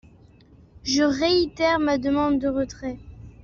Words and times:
Je 0.83 1.03
réitère 1.03 1.77
ma 1.77 1.99
demande 1.99 2.39
de 2.39 2.47
retrait. 2.47 2.97